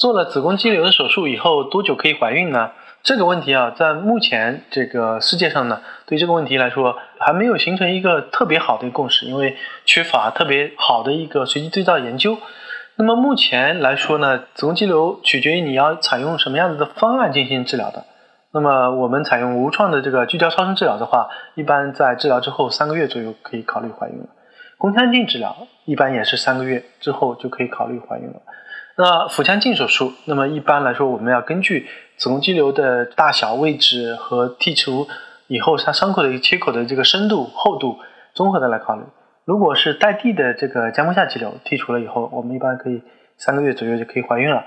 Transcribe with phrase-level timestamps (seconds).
[0.00, 2.70] 做了子宫肌瘤的手术以后多久可以怀孕呢？
[3.02, 12.38] 这个问题啊，在目前这个世界上呢，对这个问题来说还没有形成一个特别好的共识，因为缺乏特别好的一个随机对照研究。
[12.96, 18.06] 那么目前来说呢，子宫肌瘤取决于你要采用什么样子的方案进行治疗的。
[18.52, 24.30] 那么我们采用无创的这个聚焦超声治疗的话，一般在治疗之后三个月左右可以考虑怀孕了。
[24.78, 28.40] 宫腔镜治疗一般也是三个月之后就可以考虑怀孕了。
[29.02, 35.08] 那腹腔镜手术，那么一般来说，我们要根据子宫肌瘤的大小、位置和剔除
[35.46, 37.98] 以后它伤口的一个切口的这个深度、厚度，
[38.34, 39.02] 综合的来考虑。
[39.46, 43.00] 如果是带蒂的这个浆膜下肌瘤剔除了以后，我们一般可以
[43.38, 44.66] 三个月左右就可以怀孕了。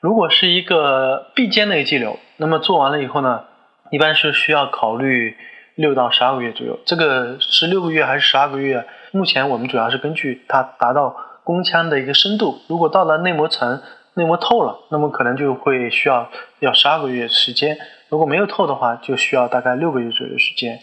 [0.00, 3.42] 如果是一个壁间的一个肌瘤，那么做完了以后呢，
[3.90, 5.36] 一般是需要考虑
[5.74, 6.78] 六到十二个月左右。
[6.86, 8.86] 这个是六个月还是十二个月？
[9.12, 11.14] 目前我们主要是根据它达到。
[11.44, 13.80] 宫腔的一个深度，如果到了内膜层，
[14.14, 17.76] 内膜透了，那么可能就会需要要十二个月时间；
[18.08, 20.80] 如果没有透的话，就需要大概六个月左右时间。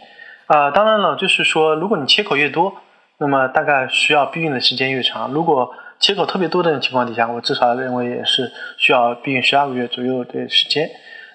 [0.48, 2.74] 啊，当然了，就是说，如果你切口越多，
[3.18, 5.32] 那么大概需要避孕的时间越长。
[5.32, 10.90] 如果切口特别多的情况底下，我至少认为也是需要避孕十二个月左右的时间。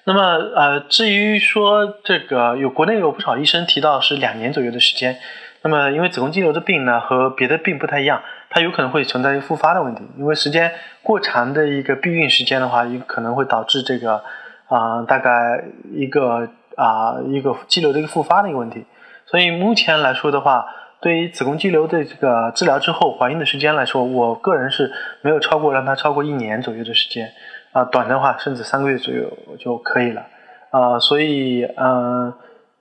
[0.05, 0.21] 那么，
[0.55, 5.19] 呃，至于说这个，有国内有不少医生提到是两年左右的时间。
[5.67, 8.23] 那么，因为子宫肌瘤的病呢，和别的病不太一样。
[8.51, 10.71] 它有可能会存在一个复发的问题，因为时间
[11.03, 14.23] 过长的一个避孕时间的话，有可能会导致这个
[14.69, 18.87] 啊，大概一个啊一个肌瘤的一个复发的一个问题。
[19.27, 20.67] 所以目前来说的话，
[21.01, 27.33] 对于子宫肌瘤的这个治疗之后怀孕的时间来说，我个人是没有超过让它超过一年左右的时间
[27.73, 29.29] 啊，短的话甚至三个月左右
[29.59, 30.27] 就可以了
[30.71, 31.01] 啊。
[31.01, 32.33] 所以嗯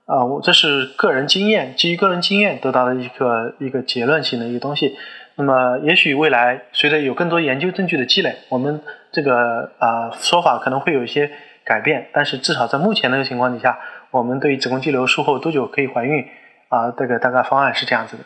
[0.06, 4.96] 啊，我这是个人经验，基于个人经验得到的一个一个结论性的一个东西。
[5.34, 8.80] 那么，也许未来随着有更多研究证据的积累，我们
[9.12, 11.32] 这个啊说法可能会有一些
[11.64, 12.08] 改变。
[12.14, 13.80] 但是至少在目前这个情况底下，
[14.12, 16.24] 我们对子宫肌瘤术后多久可以怀孕
[16.68, 18.22] 啊，这个大概方案是这样子的。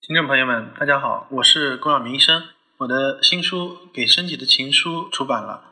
[0.00, 2.42] 听众朋友们，大家好，我是龚晓明医生。
[2.78, 5.62] 我的新书《给身体的情书》出版了，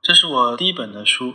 [0.00, 1.34] 这是我第一本的书。